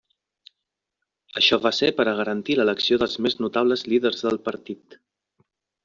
Això 1.41 1.59
va 1.65 1.73
ser 1.81 1.91
per 1.99 2.07
a 2.11 2.15
garantir 2.21 2.57
l'elecció 2.61 3.01
dels 3.05 3.21
més 3.27 3.39
notables 3.45 3.87
líders 3.95 4.27
del 4.29 4.45
Partit. 4.51 5.01